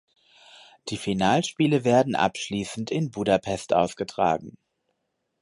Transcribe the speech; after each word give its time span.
Die 0.89 0.97
Finalspiele 0.97 1.83
werden 1.85 2.15
abschließend 2.15 2.89
in 2.89 3.11
Budapest 3.11 3.71
ausgetragen. 3.71 4.57